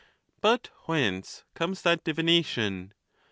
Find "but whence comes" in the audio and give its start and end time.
0.41-1.83